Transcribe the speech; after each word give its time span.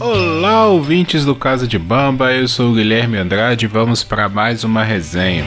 Olá, 0.00 0.64
ouvintes 0.64 1.26
do 1.26 1.34
Casa 1.34 1.68
de 1.68 1.78
Bamba, 1.78 2.32
eu 2.32 2.48
sou 2.48 2.70
o 2.70 2.74
Guilherme 2.74 3.18
Andrade 3.18 3.66
e 3.66 3.68
vamos 3.68 4.02
para 4.02 4.30
mais 4.30 4.64
uma 4.64 4.82
resenha. 4.82 5.44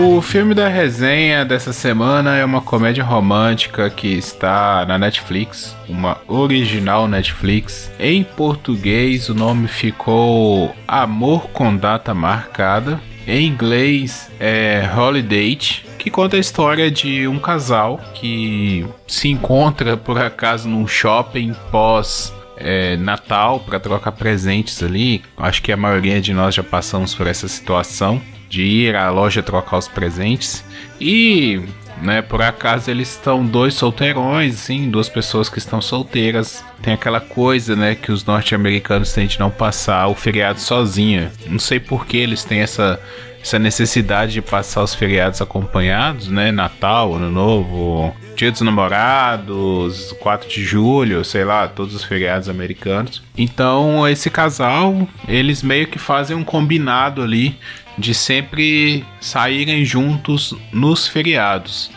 O 0.00 0.20
filme 0.20 0.52
da 0.52 0.66
resenha 0.66 1.44
dessa 1.44 1.72
semana 1.72 2.36
é 2.36 2.44
uma 2.44 2.60
comédia 2.60 3.04
romântica 3.04 3.88
que 3.88 4.08
está 4.08 4.84
na 4.84 4.98
Netflix, 4.98 5.76
uma 5.88 6.18
original 6.26 7.06
Netflix. 7.06 7.88
Em 8.00 8.24
português, 8.24 9.28
o 9.28 9.34
nome 9.34 9.68
ficou 9.68 10.74
Amor 10.88 11.48
com 11.50 11.76
Data 11.76 12.12
Marcada. 12.14 13.00
Em 13.28 13.46
inglês 13.46 14.30
é 14.40 14.88
Holiday, 14.96 15.54
que 15.98 16.10
conta 16.10 16.38
a 16.38 16.40
história 16.40 16.90
de 16.90 17.28
um 17.28 17.38
casal 17.38 18.00
que 18.14 18.86
se 19.06 19.28
encontra 19.28 19.98
por 19.98 20.18
acaso 20.18 20.66
num 20.66 20.86
shopping 20.86 21.54
pós 21.70 22.32
é, 22.56 22.96
Natal 22.96 23.60
para 23.60 23.78
trocar 23.78 24.12
presentes 24.12 24.82
ali. 24.82 25.22
Acho 25.36 25.60
que 25.60 25.70
a 25.70 25.76
maioria 25.76 26.22
de 26.22 26.32
nós 26.32 26.54
já 26.54 26.62
passamos 26.62 27.14
por 27.14 27.26
essa 27.26 27.46
situação 27.46 28.18
de 28.48 28.62
ir 28.62 28.96
à 28.96 29.10
loja 29.10 29.42
trocar 29.42 29.76
os 29.76 29.88
presentes 29.88 30.64
e 30.98 31.60
né, 32.00 32.22
por 32.22 32.40
acaso 32.40 32.90
eles 32.90 33.10
estão 33.10 33.44
dois 33.44 33.74
solteirões, 33.74 34.54
assim, 34.54 34.88
duas 34.88 35.10
pessoas 35.10 35.50
que 35.50 35.58
estão 35.58 35.82
solteiras. 35.82 36.64
Tem 36.82 36.94
aquela 36.94 37.20
coisa, 37.20 37.74
né, 37.74 37.94
que 37.94 38.12
os 38.12 38.24
norte-americanos 38.24 39.12
têm 39.12 39.26
de 39.26 39.38
não 39.38 39.50
passar 39.50 40.06
o 40.08 40.14
feriado 40.14 40.60
sozinha. 40.60 41.32
Não 41.46 41.58
sei 41.58 41.80
por 41.80 42.06
que 42.06 42.16
eles 42.16 42.44
têm 42.44 42.60
essa, 42.60 43.00
essa 43.42 43.58
necessidade 43.58 44.32
de 44.32 44.42
passar 44.42 44.82
os 44.82 44.94
feriados 44.94 45.40
acompanhados, 45.40 46.28
né? 46.28 46.52
Natal, 46.52 47.14
Ano 47.14 47.30
Novo, 47.30 48.14
Dia 48.36 48.52
dos 48.52 48.60
Namorados, 48.60 50.12
4 50.20 50.48
de 50.48 50.62
julho, 50.62 51.24
sei 51.24 51.44
lá, 51.44 51.66
todos 51.66 51.94
os 51.94 52.04
feriados 52.04 52.48
americanos. 52.48 53.22
Então, 53.36 54.06
esse 54.06 54.30
casal, 54.30 55.08
eles 55.26 55.62
meio 55.62 55.88
que 55.88 55.98
fazem 55.98 56.36
um 56.36 56.44
combinado 56.44 57.22
ali 57.22 57.58
de 57.98 58.14
sempre 58.14 59.04
saírem 59.20 59.84
juntos 59.84 60.54
nos 60.72 61.08
feriados. 61.08 61.90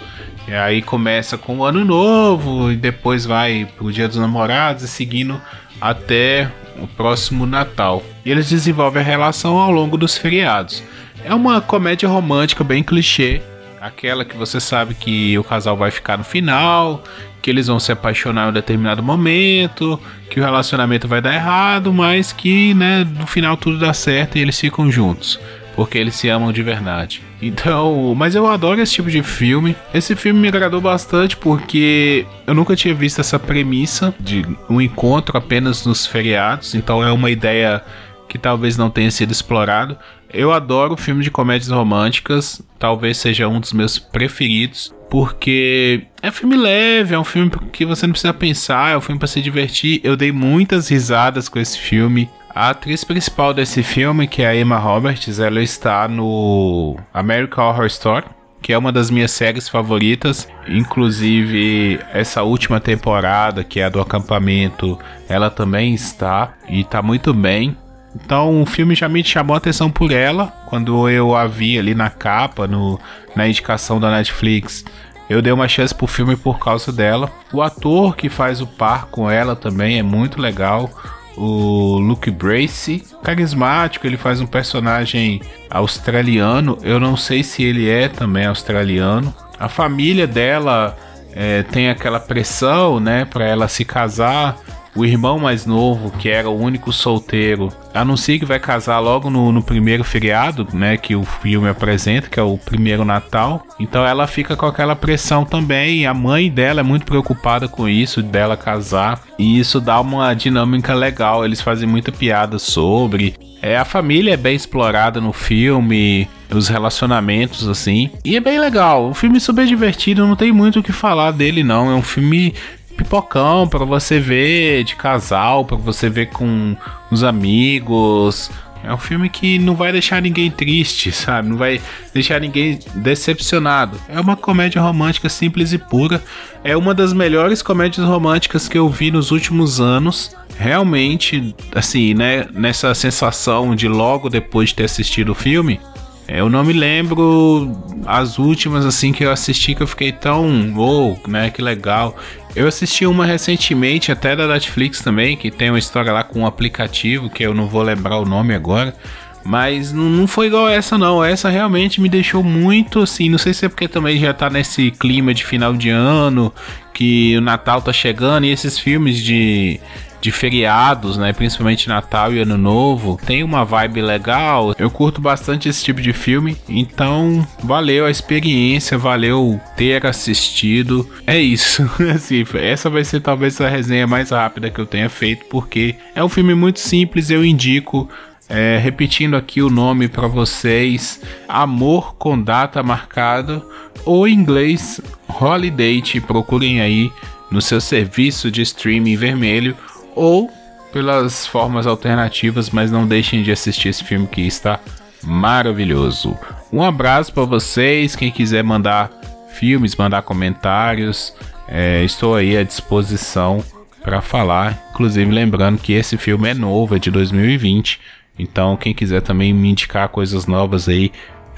E 0.52 0.54
aí 0.54 0.82
começa 0.82 1.38
com 1.38 1.60
o 1.60 1.64
Ano 1.64 1.86
Novo 1.86 2.74
e 2.74 2.76
depois 2.76 3.24
vai 3.24 3.66
pro 3.78 3.90
Dia 3.90 4.06
dos 4.06 4.18
Namorados 4.18 4.84
e 4.84 4.88
seguindo 4.90 5.42
até 5.80 6.52
o 6.78 6.86
próximo 6.86 7.46
Natal. 7.46 8.04
E 8.26 8.30
eles 8.30 8.50
desenvolvem 8.50 9.02
a 9.02 9.06
relação 9.06 9.58
ao 9.58 9.72
longo 9.72 9.96
dos 9.96 10.18
feriados. 10.18 10.84
É 11.24 11.34
uma 11.34 11.62
comédia 11.62 12.10
romântica 12.10 12.66
bem 12.66 12.84
clichê, 12.84 13.42
aquela 13.80 14.26
que 14.26 14.36
você 14.36 14.60
sabe 14.60 14.94
que 14.94 15.40
o 15.40 15.44
casal 15.46 15.78
vai 15.78 15.90
ficar 15.90 16.18
no 16.18 16.26
final, 16.26 17.02
que 17.42 17.50
eles 17.50 17.68
vão 17.68 17.80
se 17.80 17.94
apaixonar 17.94 18.48
em 18.48 18.50
um 18.50 18.54
determinado 18.54 19.02
momento, 19.02 19.98
que 20.30 20.42
o 20.42 20.44
relacionamento 20.44 21.08
vai 21.08 21.22
dar 21.22 21.34
errado, 21.34 21.94
mas 21.94 22.34
que, 22.34 22.74
né, 22.74 23.08
no 23.18 23.26
final 23.26 23.56
tudo 23.56 23.80
dá 23.80 23.94
certo 23.94 24.38
e 24.38 24.42
eles 24.42 24.60
ficam 24.60 24.92
juntos 24.92 25.40
porque 25.76 25.98
eles 25.98 26.16
se 26.16 26.30
amam 26.30 26.52
de 26.52 26.62
verdade. 26.62 27.24
Então, 27.42 28.14
mas 28.16 28.36
eu 28.36 28.46
adoro 28.48 28.82
esse 28.82 28.94
tipo 28.94 29.10
de 29.10 29.24
filme. 29.24 29.76
Esse 29.94 30.16
filme 30.16 30.40
me 30.40 30.48
agradou 30.48 30.80
bastante 30.80 31.36
porque 31.36 32.26
eu 32.46 32.54
nunca 32.54 32.76
tinha 32.76 32.94
visto 32.94 33.20
essa 33.20 33.40
premissa 33.40 34.14
de 34.20 34.46
um 34.70 34.80
encontro 34.80 35.38
apenas 35.38 35.86
nos 35.86 36.06
feriados, 36.06 36.76
então 36.76 37.04
é 37.04 37.12
uma 37.12 37.32
ideia 37.32 37.84
que 38.30 38.38
talvez 38.38 38.78
não 38.78 38.90
tenha 38.90 39.12
sido 39.12 39.32
explorado. 39.32 39.98
Eu 40.34 40.54
adoro 40.54 40.96
filme 40.96 41.24
de 41.24 41.30
comédias 41.30 41.70
românticas, 41.70 42.62
talvez 42.80 43.18
seja 43.18 43.50
um 43.50 43.60
dos 43.60 43.74
meus 43.74 44.00
preferidos, 44.00 44.94
porque 45.10 46.04
é 46.22 46.30
um 46.30 46.32
filme 46.32 46.56
leve, 46.56 47.14
é 47.14 47.20
um 47.20 47.24
filme 47.26 47.52
que 47.74 47.86
você 47.86 48.08
não 48.08 48.14
precisa 48.14 48.34
pensar, 48.34 48.94
é 48.94 48.98
um 48.98 49.02
filme 49.02 49.20
para 49.20 49.28
se 49.28 49.42
divertir. 49.42 50.00
Eu 50.06 50.16
dei 50.16 50.32
muitas 50.32 50.88
risadas 50.88 51.50
com 51.50 51.60
esse 51.60 51.78
filme. 51.78 52.30
A 52.54 52.72
atriz 52.72 53.04
principal 53.06 53.54
desse 53.54 53.82
filme, 53.82 54.28
que 54.28 54.42
é 54.42 54.48
a 54.48 54.56
Emma 54.56 54.78
Roberts, 54.78 55.40
ela 55.40 55.62
está 55.62 56.06
no 56.08 56.98
American 57.14 57.70
Horror 57.70 57.86
Story, 57.86 58.26
que 58.62 58.74
é 58.74 58.78
uma 58.78 58.92
das 58.92 59.10
minhas 59.10 59.32
séries 59.32 59.70
favoritas. 59.70 60.50
Inclusive, 60.68 62.00
essa 62.12 62.44
última 62.44 62.82
temporada, 62.82 63.64
que 63.64 63.80
é 63.80 63.86
a 63.86 63.90
do 63.90 64.02
acampamento, 64.02 65.00
ela 65.30 65.50
também 65.50 65.94
está 65.94 66.54
e 66.68 66.82
está 66.82 67.02
muito 67.02 67.34
bem. 67.34 67.78
Então 68.14 68.62
o 68.62 68.66
filme 68.66 68.96
já 68.96 69.08
me 69.08 69.24
chamou 69.24 69.54
a 69.54 69.58
atenção 69.58 69.90
por 69.90 70.12
ela, 70.12 70.48
quando 70.68 71.10
eu 71.10 71.34
a 71.34 71.48
vi 71.48 71.80
ali 71.80 71.96
na 71.96 72.10
capa, 72.10 72.68
no, 72.68 73.00
na 73.34 73.48
indicação 73.48 73.98
da 73.98 74.12
Netflix. 74.12 74.84
Eu 75.30 75.42
dei 75.42 75.54
uma 75.54 75.70
chance 75.70 75.96
pro 75.96 76.06
filme 76.06 76.36
por 76.36 76.60
causa 76.60 76.92
dela. 76.92 77.32
O 77.54 77.62
ator 77.62 78.18
que 78.18 78.28
faz 78.28 78.60
o 78.60 78.68
par 78.68 79.06
com 79.06 79.32
ela 79.32 79.56
também 79.56 79.98
é 79.98 80.04
muito 80.04 80.42
legal. 80.42 80.90
O 81.38 81.98
Luke 81.98 82.30
Bracey, 82.30 83.04
carismático, 83.24 84.06
ele 84.06 84.18
faz 84.18 84.42
um 84.42 84.46
personagem 84.46 85.42
australiano. 85.70 86.78
Eu 86.84 87.00
não 87.00 87.16
sei 87.16 87.44
se 87.44 87.64
ele 87.64 87.90
é 87.90 88.08
também 88.08 88.46
australiano. 88.46 89.34
A 89.58 89.70
família 89.70 90.28
dela 90.28 90.98
é, 91.34 91.64
tem 91.64 91.90
aquela 91.90 92.20
pressão, 92.20 93.00
né, 93.00 93.26
para 93.26 93.46
ela 93.46 93.68
se 93.68 93.86
casar. 93.86 94.58
O 94.94 95.06
irmão 95.06 95.40
mais 95.40 95.66
novo, 95.66 96.12
que 96.12 96.30
era 96.30 96.50
o 96.50 96.60
único 96.60 96.92
solteiro, 96.92 97.70
anuncia 97.94 98.38
que 98.38 98.46
vai 98.46 98.60
casar 98.60 99.00
logo 99.00 99.30
no, 99.30 99.52
no, 99.52 99.64
primeiro 99.64 100.04
feriado, 100.04 100.68
né? 100.74 100.98
Que 100.98 101.16
o 101.16 101.24
filme 101.24 101.70
apresenta, 101.70 102.28
que 102.28 102.40
é 102.40 102.44
o 102.44 102.58
primeiro 102.58 103.06
Natal. 103.06 103.66
Então 103.80 104.06
ela 104.06 104.28
fica 104.28 104.56
com 104.56 104.66
aquela 104.66 104.96
pressão 104.96 105.46
também. 105.46 106.06
A 106.06 106.14
mãe 106.14 106.52
dela 106.52 106.82
é 106.82 106.84
muito 106.84 107.06
preocupada 107.06 107.70
com 107.70 107.88
isso, 107.88 108.22
dela 108.22 108.58
casar. 108.58 109.22
E 109.40 109.60
isso 109.60 109.80
dá 109.80 110.00
uma 110.02 110.34
dinâmica 110.34 110.94
legal. 110.94 111.46
Eles 111.46 111.62
fazem 111.62 111.88
muita 111.88 112.12
piada 112.12 112.60
sobre. 112.60 113.36
É, 113.62 113.78
a 113.78 113.86
família 113.86 114.34
é 114.34 114.38
bem 114.38 114.56
explorada 114.56 115.22
no 115.22 115.32
filme, 115.32 116.28
os 116.50 116.68
relacionamentos, 116.68 117.68
assim. 117.68 118.10
E 118.26 118.36
é 118.36 118.40
bem 118.40 118.60
legal. 118.60 119.08
Um 119.08 119.14
filme 119.14 119.40
super 119.40 119.66
divertido, 119.66 120.26
não 120.26 120.36
tem 120.36 120.52
muito 120.52 120.80
o 120.80 120.84
que 120.84 120.92
falar 120.92 121.32
dele, 121.32 121.64
não. 121.64 121.92
É 121.92 121.94
um 121.94 122.02
filme 122.02 122.56
pipocão 122.92 123.68
para 123.68 123.86
você 123.86 124.20
ver 124.20 124.84
de 124.84 124.96
casal, 124.96 125.66
para 125.66 125.78
você 125.78 126.10
ver 126.10 126.28
com 126.28 126.76
os 127.10 127.24
amigos. 127.24 128.50
É 128.84 128.92
um 128.92 128.98
filme 128.98 129.30
que 129.30 129.60
não 129.60 129.76
vai 129.76 129.92
deixar 129.92 130.22
ninguém 130.22 130.50
triste, 130.50 131.12
sabe? 131.14 131.50
Não 131.50 131.58
vai 131.58 131.80
deixar 132.14 132.40
ninguém 132.40 132.80
decepcionado. 132.96 134.00
É 134.10 134.20
uma 134.20 134.36
comédia 134.36 134.82
romântica 134.82 135.30
simples 135.30 135.72
e 135.72 135.78
pura. 135.78 136.22
É 136.64 136.76
uma 136.76 136.94
das 136.94 137.14
melhores 137.14 137.62
comédias 137.62 138.06
românticas 138.06 138.68
que 138.68 138.78
eu 138.78 138.90
vi 138.90 139.12
nos 139.12 139.32
últimos 139.32 139.80
anos. 139.80 140.36
Realmente, 140.58 141.56
assim, 141.74 142.14
né? 142.14 142.48
Nessa 142.54 142.94
sensação 142.94 143.76
de 143.76 143.88
logo 143.88 144.30
depois 144.30 144.70
de 144.70 144.76
ter 144.76 144.84
assistido 144.86 145.32
o 145.32 145.36
filme, 145.36 145.80
eu 146.28 146.50
não 146.50 146.64
me 146.64 146.74
lembro 146.74 147.72
as 148.06 148.40
últimas 148.40 148.86
assim 148.86 149.12
que 149.12 149.24
eu 149.24 149.32
assisti 149.32 149.76
que 149.76 149.84
eu 149.84 149.88
fiquei 149.88 150.12
tão, 150.12 150.74
oh, 150.78 151.18
né, 151.28 151.50
que 151.50 151.62
legal. 151.62 152.16
Eu 152.56 152.68
assisti 152.68 153.06
uma 153.06 153.26
recentemente 153.26 154.12
até 154.12 154.36
da 154.36 154.48
Netflix 154.48 155.02
também, 155.02 155.36
que 155.36 155.52
tem 155.52 155.70
uma 155.70 155.80
história 155.80 156.12
lá 156.12 156.24
com 156.24 156.42
um 156.42 156.46
aplicativo 156.46 157.30
que 157.30 157.44
eu 157.44 157.54
não 157.54 157.68
vou 157.68 157.82
lembrar 157.82 158.18
o 158.18 158.26
nome 158.26 158.54
agora. 158.54 158.96
Mas 159.44 159.92
não 159.92 160.28
foi 160.28 160.48
igual 160.48 160.70
essa 160.70 160.98
não, 160.98 161.24
essa 161.24 161.50
realmente 161.50 162.00
me 162.00 162.08
deixou 162.08 162.44
muito 162.44 163.00
assim, 163.00 163.28
não 163.28 163.40
sei 163.40 163.54
se 163.54 163.66
é 163.66 163.70
porque 163.70 163.88
também 163.88 164.20
já 164.20 164.34
tá 164.34 164.52
nesse 164.52 164.92
clima 164.92 165.34
de 165.34 165.44
final 165.44 165.74
de 165.74 165.90
ano, 165.90 166.54
que 166.94 167.36
o 167.38 167.42
Natal 167.42 167.82
tá 167.82 167.92
chegando 167.92 168.46
e 168.46 168.52
esses 168.52 168.78
filmes 168.78 169.18
de 169.18 169.80
de 170.22 170.32
feriados, 170.32 171.18
né? 171.18 171.34
Principalmente 171.34 171.90
Natal 171.90 172.32
e 172.32 172.40
Ano 172.40 172.58
Novo, 172.58 173.20
tem 173.26 173.44
uma 173.44 173.66
vibe 173.66 174.02
legal. 174.02 174.74
Eu 174.78 174.90
curto 174.90 175.20
bastante 175.20 175.68
esse 175.68 175.84
tipo 175.84 176.00
de 176.00 176.14
filme, 176.14 176.56
então 176.70 177.46
valeu 177.64 178.06
a 178.06 178.12
experiência, 178.12 178.98
valeu 178.98 179.60
ter 179.76 180.06
assistido. 180.06 181.10
É 181.26 181.40
isso. 181.40 181.90
assim, 182.14 182.46
essa 182.54 182.90
vai 182.90 183.04
ser 183.04 183.20
talvez 183.22 183.60
a 183.60 183.68
resenha 183.68 184.06
mais 184.06 184.30
rápida 184.30 184.70
que 184.70 184.80
eu 184.80 184.86
tenha 184.86 185.10
feito, 185.10 185.46
porque 185.46 185.96
é 186.14 186.24
um 186.24 186.30
filme 186.30 186.54
muito 186.54 186.80
simples, 186.80 187.30
eu 187.30 187.44
indico. 187.44 188.08
É, 188.54 188.78
repetindo 188.78 189.38
aqui 189.38 189.62
o 189.62 189.70
nome 189.70 190.10
para 190.10 190.28
vocês: 190.28 191.22
Amor 191.48 192.16
com 192.16 192.40
Data 192.40 192.84
Marcada, 192.84 193.64
ou 194.04 194.28
em 194.28 194.34
inglês 194.34 195.00
Holiday. 195.40 196.04
Procurem 196.28 196.82
aí 196.82 197.10
no 197.50 197.62
seu 197.62 197.80
serviço 197.80 198.52
de 198.52 198.62
streaming 198.62 199.16
vermelho 199.16 199.76
ou 200.16 200.50
pelas 200.92 201.48
formas 201.48 201.88
alternativas, 201.88 202.70
mas 202.70 202.92
não 202.92 203.08
deixem 203.08 203.44
de 203.44 203.52
assistir 203.52 203.90
esse 203.90 204.04
filme 204.04 204.28
que 204.28 204.42
está 204.42 204.80
maravilhoso. 205.24 206.38
Um 206.72 206.84
abraço 206.84 207.34
para 207.34 207.46
vocês, 207.46 208.16
quem 208.16 208.32
quiser 208.32 208.64
mandar 208.64 209.10
filmes, 209.54 209.96
mandar 209.96 210.22
comentários, 210.24 211.34
é, 211.68 212.04
estou 212.04 212.36
aí 212.36 212.58
à 212.58 212.64
disposição 212.64 213.64
para 214.02 214.22
falar. 214.22 214.82
Inclusive 214.92 215.32
lembrando 215.32 215.80
que 215.80 215.94
esse 215.94 216.18
filme 216.18 216.50
é 216.50 216.54
novo, 216.54 216.96
é 216.96 217.00
de 217.00 217.12
2020. 217.12 218.00
Então 218.38 218.76
quem 218.76 218.94
quiser 218.94 219.22
também 219.22 219.54
me 219.54 219.70
indicar 219.70 220.10
coisas 220.10 220.46
novas 220.46 220.90
aí, 220.90 221.12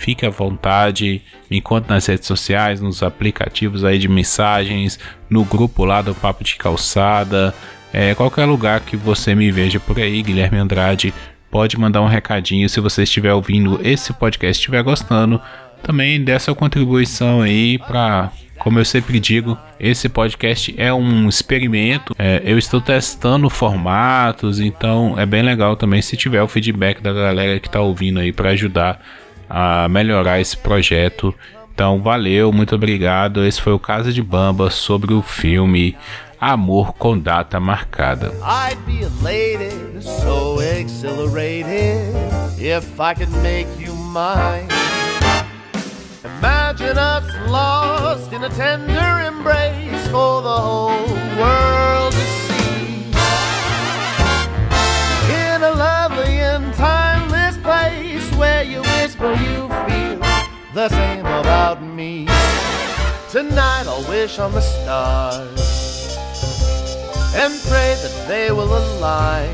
Fique 0.03 0.25
à 0.25 0.29
vontade, 0.29 1.21
me 1.49 1.57
encontre 1.59 1.93
nas 1.93 2.05
redes 2.05 2.27
sociais, 2.27 2.81
nos 2.81 3.03
aplicativos 3.03 3.85
aí 3.85 3.97
de 3.97 4.09
mensagens, 4.09 4.99
no 5.29 5.45
grupo 5.45 5.85
lá 5.85 6.01
do 6.01 6.13
Papo 6.15 6.43
de 6.43 6.55
Calçada, 6.55 7.53
é, 7.93 8.15
qualquer 8.15 8.45
lugar 8.45 8.81
que 8.81 8.97
você 8.97 9.35
me 9.35 9.51
veja 9.51 9.79
por 9.79 9.99
aí, 9.99 10.21
Guilherme 10.21 10.57
Andrade, 10.57 11.13
pode 11.51 11.77
mandar 11.77 12.01
um 12.01 12.07
recadinho 12.07 12.67
se 12.67 12.79
você 12.79 13.03
estiver 13.03 13.33
ouvindo 13.33 13.79
esse 13.83 14.11
podcast, 14.11 14.59
estiver 14.59 14.81
gostando, 14.81 15.39
também 15.83 16.23
dê 16.23 16.37
sua 16.39 16.55
contribuição 16.55 17.41
aí 17.41 17.77
para 17.77 18.31
como 18.57 18.79
eu 18.79 18.85
sempre 18.85 19.19
digo, 19.19 19.57
esse 19.77 20.07
podcast 20.07 20.73
é 20.77 20.93
um 20.93 21.27
experimento. 21.27 22.15
É, 22.17 22.41
eu 22.45 22.57
estou 22.57 22.79
testando 22.79 23.49
formatos, 23.49 24.59
então 24.61 25.19
é 25.19 25.25
bem 25.25 25.41
legal 25.41 25.75
também 25.75 26.01
se 26.01 26.15
tiver 26.15 26.41
o 26.41 26.47
feedback 26.47 27.01
da 27.01 27.11
galera 27.11 27.59
que 27.59 27.67
está 27.67 27.81
ouvindo 27.81 28.21
aí 28.21 28.31
para 28.31 28.51
ajudar 28.51 29.01
a 29.49 29.89
melhorar 29.89 30.39
esse 30.39 30.55
projeto. 30.55 31.35
Então, 31.73 32.01
valeu, 32.01 32.53
muito 32.53 32.73
obrigado. 32.73 33.43
Esse 33.43 33.59
foi 33.59 33.73
o 33.73 33.79
Casa 33.79 34.13
de 34.13 34.23
Bamba 34.23 34.69
sobre 34.69 35.13
o 35.13 35.21
filme 35.21 35.95
Amor 36.45 36.91
com 36.99 37.17
Data 37.17 37.57
Marcada. 37.57 38.33
I'd 38.43 38.77
be 38.85 39.03
elated, 39.03 40.03
so 40.03 40.59
exhilarated, 40.59 42.13
if 42.59 42.99
I 42.99 43.13
could 43.13 43.31
make 43.41 43.69
you 43.79 43.93
mine. 43.93 44.67
Imagine 46.25 46.97
us 46.97 47.23
lost 47.49 48.33
in 48.33 48.43
a 48.43 48.49
tender 48.49 49.23
embrace 49.25 50.05
for 50.07 50.41
the 50.41 50.57
whole 50.67 51.07
world 51.39 52.11
to 52.11 52.25
see. 52.43 53.05
In 55.47 55.63
a 55.63 55.71
lovely 55.71 56.39
and 56.39 56.73
timeless 56.73 57.55
place 57.59 58.29
where 58.35 58.63
you 58.63 58.81
whisper 58.81 59.31
you 59.31 59.69
feel 59.87 60.19
the 60.73 60.89
same 60.89 61.25
about 61.25 61.81
me. 61.81 62.25
Tonight 63.31 63.85
I'll 63.87 64.05
wish 64.09 64.39
on 64.39 64.51
the 64.51 64.59
stars 64.59 65.62
and 67.35 67.53
pray 67.63 67.95
that 68.01 68.25
they 68.27 68.51
will 68.51 68.77
align. 68.77 69.53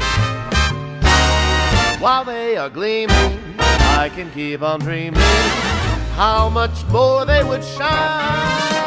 While 2.02 2.26
they 2.26 2.58
are 2.58 2.70
gleaming, 2.70 3.40
I 3.60 4.10
can 4.14 4.32
keep 4.32 4.62
on 4.62 4.80
dreaming 4.80 5.22
how 6.16 6.50
much 6.50 6.86
more 6.88 7.26
they 7.26 7.44
would 7.44 7.64
shine. 7.64 8.79